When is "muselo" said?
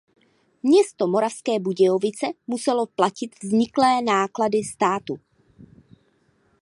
2.47-2.85